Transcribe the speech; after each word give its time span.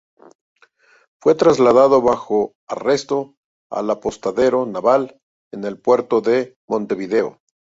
Fue 1.21 1.35
trasladado 1.35 2.01
bajo 2.01 2.53
arresto 2.67 3.35
al 3.69 3.91
Apostadero 3.91 4.65
Naval, 4.65 5.19
en 5.53 5.63
el 5.63 5.77
puerto 5.79 6.21
de 6.21 6.55
Montevideo. 6.67 7.37